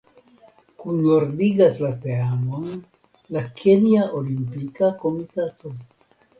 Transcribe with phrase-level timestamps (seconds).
[0.83, 2.65] Kunordigas la teamon
[3.37, 5.79] la Kenja Olimpika Komitato.